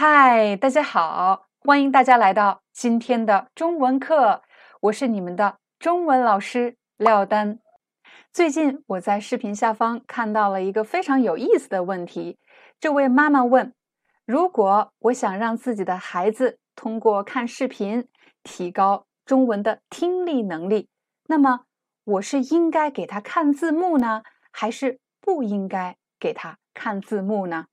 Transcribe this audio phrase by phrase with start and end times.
[0.00, 4.44] 嗨，大家好，欢迎大家来到今天的中文课，
[4.82, 7.58] 我是你们的中文老师廖丹。
[8.32, 12.38] 最近我在视频下方看到了一个非常有意思的问题，
[12.78, 13.74] 这位妈妈问：
[14.24, 18.06] 如果我想让自己的孩子通过看视频
[18.44, 20.88] 提高中文的听力能力，
[21.26, 21.64] 那么
[22.04, 24.22] 我是应该给他看字幕呢，
[24.52, 27.66] 还是不应该给他看字幕呢？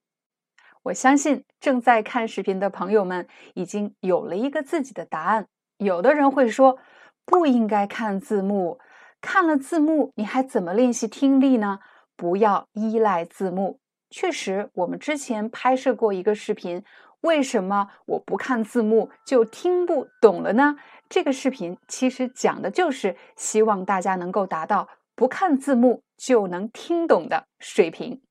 [0.86, 5.48] 我相信正在看视频的朋友们已经有了一个自己的答案。
[5.78, 6.78] 有的人会说，
[7.26, 8.78] 不应该看字幕，
[9.20, 11.80] 看了字幕你还怎么练习听力呢？
[12.16, 13.80] 不要依赖字幕。
[14.12, 16.84] 确实，我们之前拍摄过一个视频，
[17.22, 20.76] 为什么我不看字幕就听不懂了呢？
[21.10, 28.22] 这个视频其实讲的就是希望大家能够达到不看字幕就能听懂的水平。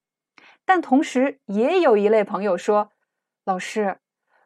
[0.65, 2.91] 但同时，也有一类朋友说
[3.45, 3.99] ：“老师，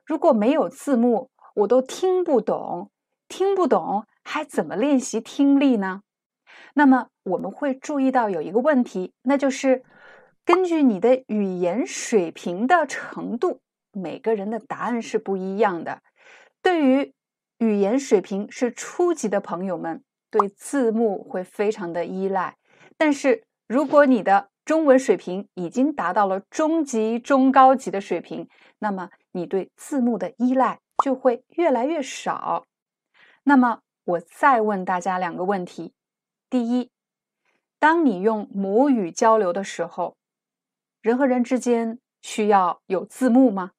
[0.05, 2.91] 如果没有字幕，我都听不懂，
[3.28, 6.02] 听不懂还怎么练习听力呢？”
[6.75, 9.84] 那么我们会注意到有一个问题，那就是
[10.44, 13.60] 根据你的语言水平的程度，
[13.92, 16.00] 每个人的答案是不一样的。
[16.62, 17.12] 对于
[17.58, 22.55] 语言水平是初级的朋友们，对字幕会非常的依赖；
[22.97, 28.47] 但是如果你的中文水平已经达到了中级、中高级的水平，
[28.80, 32.66] 那么你对字幕的依赖就会越来越少。
[33.44, 35.94] 那么我再问大家两个问题：
[36.50, 36.91] 第一，
[37.78, 40.19] 当你用母语交流的时候，
[41.00, 43.70] 人和人之间需要有字幕吗？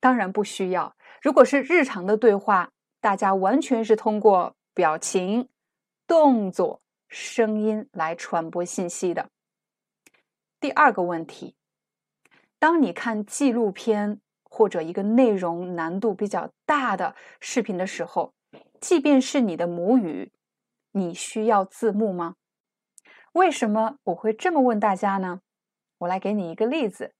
[0.00, 0.96] 当然不需要。
[1.20, 2.70] 如果是日常的对话，
[3.02, 5.50] 大家完全是通过表情、
[6.06, 9.28] 动作、声音来传播信息的。
[10.58, 11.54] 第二个问题，
[12.58, 18.32] 当你看纪录片或者一个内容难度比较大的视频的时候，
[18.80, 20.32] 即便是你的母语，
[20.92, 22.36] 你需要字幕吗？
[23.32, 25.42] 为什么我会这么问大家呢？
[25.98, 27.14] 我来给你一个例子，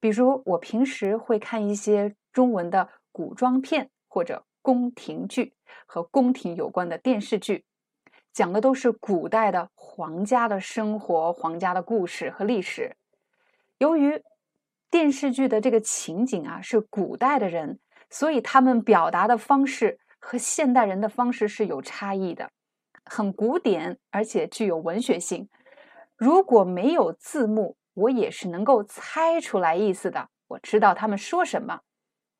[0.00, 5.54] 比如我平时会看一些中文的古装片或者宫廷剧
[5.86, 7.64] 和宫廷有关的电视剧。
[8.40, 12.96] 讲的都是古代的皇家的生活、皇家的故事和历史。
[13.76, 14.22] 由于
[14.90, 17.78] 电视剧的这个情景啊是古代的人，
[18.08, 22.50] 所以他们表达的方式和现代人的方式是有差异的，
[23.04, 25.46] 很古典，而且具有文学性。
[26.16, 31.80] 如果没有字幕，我也是能够猜出来意思的，我知道他们说什么。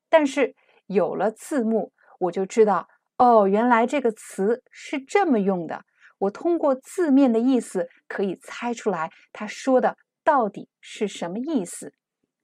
[0.09, 0.55] 但是
[0.87, 2.87] 有了字幕，我就知道。
[3.19, 5.85] 哦，原来这个词是这么用的。
[6.21, 11.93] 我通过字面的意思可以猜出来他说的到底是什么意思，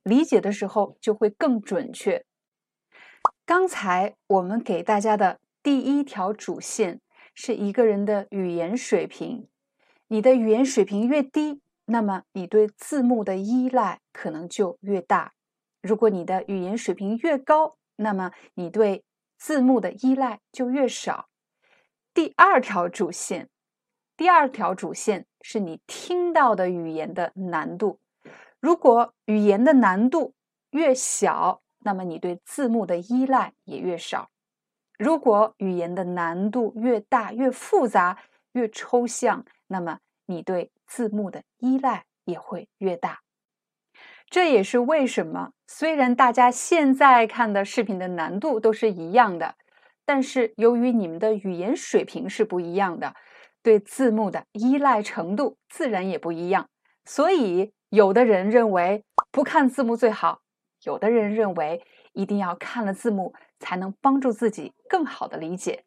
[0.04, 2.26] 理解的时候就会更准确。
[3.46, 7.02] 刚才我们给大家的第一条主线
[7.36, 9.48] 是一个人的语言水平，
[10.08, 15.34] 你的语言水平越低，那么你对字幕的依赖可能就越大；
[15.82, 19.04] 如果你的语言水平越高，那么你对
[19.38, 21.30] 字幕的依赖就越少。
[22.14, 23.50] 第二条主线，
[24.18, 28.00] 第二条主线是你听到的语言的难度。
[28.60, 30.34] 如果语言的难度
[30.72, 34.32] 越小，那么你对字幕的依赖也越少。
[34.98, 38.18] 如果语言的难度越大、越复杂、
[38.54, 43.20] 越抽象，那么你对字幕的依赖也会越大。
[44.28, 49.56] 这也是为什么，虽然大家现在看的视频的难度都是一样的，
[50.04, 53.13] 但是由于你们的语言水平是不一样的，
[53.68, 56.69] 对字幕的依赖程度自然也不一样。
[57.04, 60.40] 所以，有的人认为不看字幕最好，
[60.86, 61.84] 有的人认为
[62.14, 65.84] 一定要看了字幕才能帮助自己更好的理解。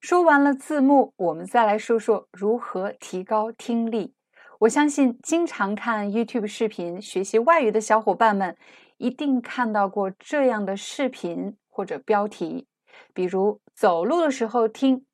[0.00, 4.12] 说完了字幕，我们再来说说如何提高听力。
[4.58, 8.54] 我相信，经常看 YouTube 视频学习外语的小伙伴们，
[8.98, 12.66] 一定看到过这样的视频或者标题，
[13.14, 15.06] 比如走路的时候听，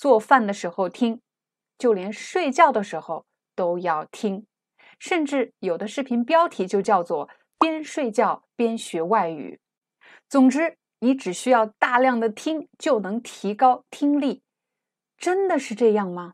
[0.00, 1.20] 做饭的时候听，
[1.76, 4.46] 就连睡觉的时候都要听。
[4.98, 7.28] 甚至有的视频标题就叫做
[7.60, 9.60] “边睡觉边学外语”。
[10.26, 14.42] 总之，你只需要大量的听就能提高听力，
[15.18, 16.32] 真的是这样吗？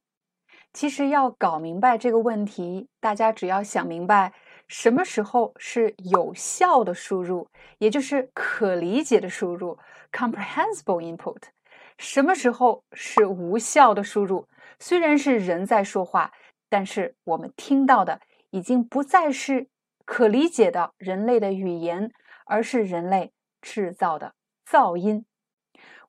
[0.72, 4.32] 其实要搞明白这个问题，大家只要想明白
[4.68, 7.48] 什么时候是有效的输入，
[7.78, 9.76] 也就是可理解的输入
[10.12, 11.42] （comprehensible input），
[11.98, 14.48] 什么时候是无效的输入。
[14.78, 16.32] 虽然是人在说话，
[16.68, 18.20] 但是我们听到的
[18.50, 19.68] 已经不再是
[20.04, 22.10] 可理解的人类的语言，
[22.44, 24.34] 而是人类制造的
[24.68, 25.24] 噪音。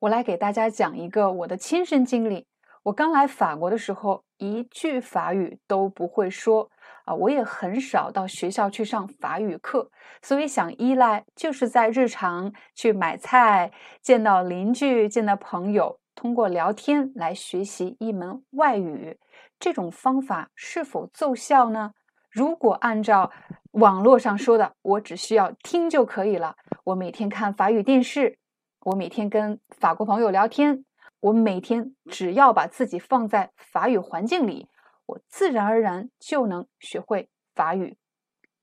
[0.01, 2.45] 我来给大家讲一个我的亲身经历。
[2.83, 6.69] 我刚来法国的时候，一句法语都不会说
[7.07, 9.89] 啊，我也很少到学校去上法语课，
[10.21, 13.71] 所以想依赖就是在日常去买菜、
[14.01, 19.17] 见到邻居、见到朋友，通过聊天来学习一门外语。
[19.57, 21.93] 这种方法是否奏效呢？
[22.29, 23.31] 如果按照
[23.71, 26.57] 网络上说的，我只需要听就可以了。
[26.83, 28.37] 我每天看法语电视，
[28.81, 30.83] 我每天跟法国朋友聊天。
[31.21, 34.67] 我每天只要把自己放在法语环境里，
[35.07, 37.97] 我自然而然就能学会法语。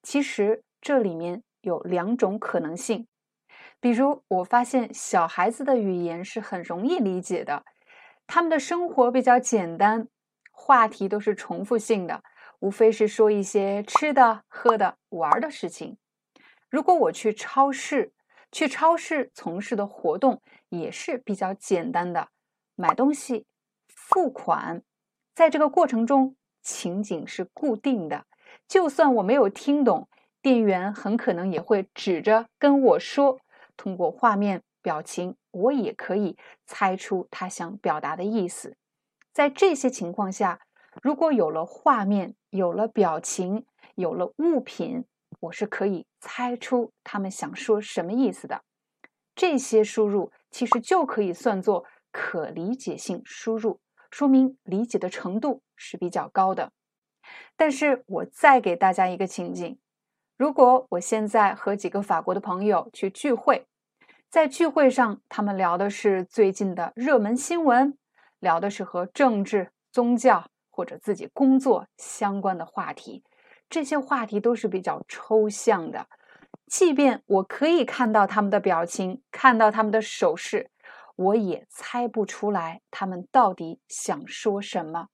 [0.02, 3.06] 其实这里面有两种可能性，
[3.80, 7.64] 比如我发现小孩子的语言是很容易理解的，
[8.26, 10.08] 他们的生活比较简单，
[10.52, 12.22] 话题都是重复性的，
[12.60, 15.96] 无非是说一些吃的、喝的、玩的事情。
[16.68, 18.12] 如果我去超市，
[18.52, 22.28] 去超市从事的活动也是比较简单的。
[22.76, 23.46] 买东西、
[23.88, 24.82] 付款，
[25.34, 28.24] 在这个过程中，情景是固定的。
[28.68, 30.08] 就算我没有听懂，
[30.40, 33.40] 店员很可能也会指着跟我说。
[33.76, 38.76] 通过画面、表情，我也可以猜出他想表达的意思。
[39.32, 40.60] 在这些情况下，
[41.02, 43.66] 如果有了画面、有了表情、
[43.96, 45.04] 有了物品，
[45.40, 48.62] 我是可以猜出他们想说什么意思的。
[49.34, 51.84] 这些输入其实就可以算作。
[52.12, 53.80] 可理解性输入
[54.14, 56.70] 说明理解的程度是比较高的，
[57.56, 59.76] 但是我再给大家一个情景：
[60.36, 63.66] 如果我现在和几个法国的朋友去聚会，
[64.30, 67.98] 在聚会上他们聊的是最近的热门新闻，
[68.38, 73.24] 聊的是和政治、宗教或者自己工作相关的话题，
[73.68, 76.06] 这些话题都是比较抽象的，
[76.68, 80.70] 即便我可以看到他们的表情，看到他们的手势。
[81.16, 85.08] 我也猜不出来他们到底想说什么。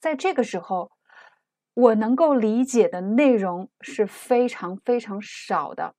[0.00, 0.90] 在这个时候，
[1.74, 5.94] 我能够理解的内容是非常非常少的。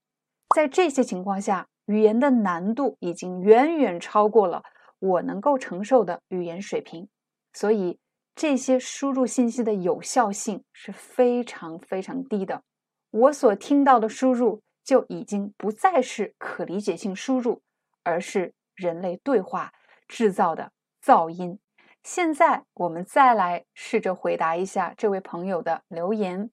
[0.55, 4.63] 在这些情况下，语言的难度已经远远超过了
[4.99, 7.07] 我能够承受的语言水平，
[7.53, 7.99] 所以
[8.35, 12.63] 这些输入信息的有效性是非常非常低的。
[13.11, 17.61] 我所听到的输入就已经不再是可理解性输入，
[18.03, 18.53] 而是。
[18.75, 19.73] 人类对话
[20.07, 20.71] 制造的
[21.03, 21.59] 噪音。
[22.03, 26.49] 现在我们再来试着回答一下这位朋友的留言：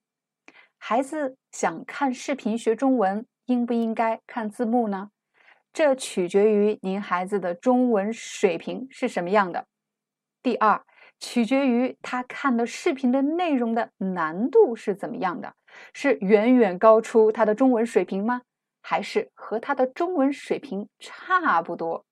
[0.77, 5.09] 孩子想看视频学中文，应不应该看字幕呢？
[5.73, 9.67] 这取决于您孩子的中文水平是什么样的。
[10.43, 10.83] 第二，
[11.19, 15.53] 取决于他看的视频的内容的难度是怎么样的，
[15.93, 18.41] 是远远高出他的中文水平吗？
[18.81, 22.05] 还是和他的中文水平差不多？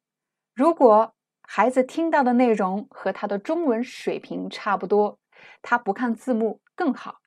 [0.60, 1.14] 如果
[1.44, 5.18] 孩子听到的内容和他的中文水平差不多，
[5.62, 7.20] 他不看字幕更好。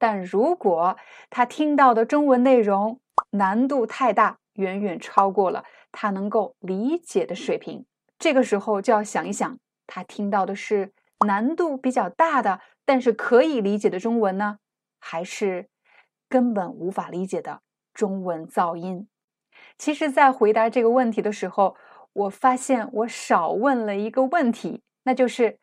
[0.00, 0.96] 但如果
[1.30, 7.86] 他听到的中文内容难度太大，远远超过了他能够理解的水平，
[8.18, 9.56] 这个时候就要想一想，
[9.86, 10.92] 他听到的是
[11.24, 14.58] 难度比较大的，但是可以理解的中文呢，
[14.98, 15.68] 还是
[16.28, 17.60] 根本无法理解的
[17.94, 19.06] 中文噪音？
[19.78, 21.76] 其实，在回答这个问题的时候，
[22.12, 25.58] 我发现我少问了一个问题，那就是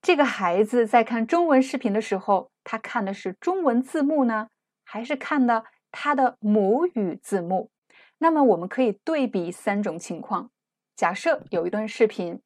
[0.00, 4.48] 这个孩子在看中文视频的时候，他看的是中文字幕呢，
[4.84, 7.70] 还是看的他的母语字幕？
[8.18, 10.50] 那么我们可以对比三种情况。
[10.94, 12.40] 假设有一段视频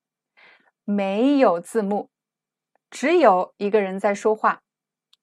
[0.84, 2.08] 没有字幕，
[2.90, 4.62] 只有一个人在说话，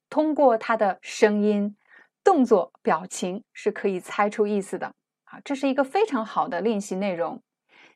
[0.10, 1.76] 通过他的声音、
[2.24, 4.94] 动作、表情是可以猜出意思的
[5.24, 7.42] 啊，这是一个非常好的练习内容。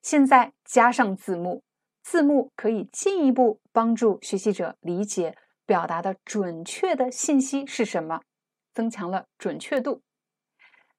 [0.01, 1.61] 现在加上字幕，
[2.01, 8.21] 字幕可以进一步帮助学习者理解表达的准确的信息是什么，
[8.73, 10.01] 增强了准确度。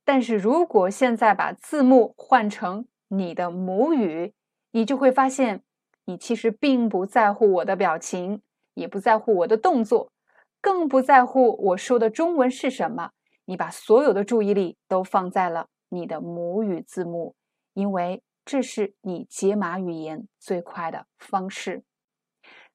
[0.05, 4.35] 但是如果现在把字幕换成你的母语，
[4.73, 5.63] 你就会发现，
[6.05, 8.43] 你其实并不在乎我的表情，
[8.75, 10.13] 也不在乎我的动作，
[10.61, 13.13] 更不在乎我说的中文是什么。
[13.47, 17.35] 你把所有的注意力都放在了你的母语字幕，
[17.73, 18.23] 因为。
[18.51, 21.85] 这是你解码语言最快的方式。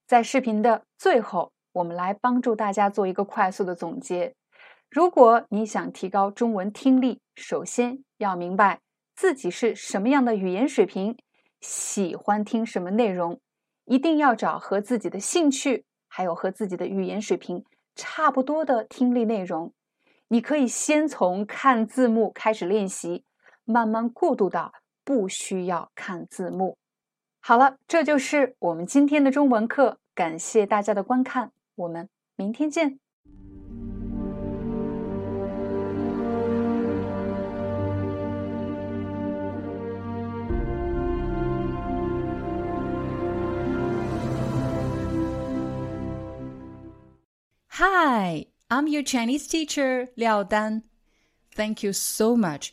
[0.07, 4.35] 在视频的最后，我们来帮助大家做一个快速的总结。
[4.89, 8.79] 如果你想提高中文听力，首先要明白
[9.17, 11.17] 自己是什么样的语言水平，
[11.59, 13.41] 喜欢听什么内容，
[13.83, 17.65] 一定要找和自己的兴趣还有和自己的语言水平
[17.97, 19.73] 差不多的听力内容。
[20.29, 23.25] 你可以先从看字幕开始练习，
[23.65, 24.71] 慢慢过渡到
[25.04, 26.76] 不需要看字幕。
[27.40, 32.98] 好了，这就是我们今天的中文课，感谢大家的观看，我们明天见。
[47.72, 50.82] Hi, I'm your Chinese teacher, Liao Dan.
[51.54, 52.72] Thank you so much